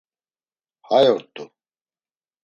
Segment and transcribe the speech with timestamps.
[0.89, 1.43] Hay ort̆u.